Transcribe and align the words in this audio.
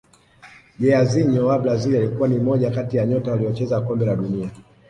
jairzinho 0.79 1.43
wa 1.47 1.57
brazil 1.59 1.95
alikuwa 1.97 2.27
ni 2.27 2.37
mmoja 2.39 2.71
kati 2.71 2.97
ya 2.97 3.05
nyota 3.05 3.31
waliocheza 3.31 3.81
kombe 3.81 4.05
la 4.05 4.15
dunia 4.15 4.49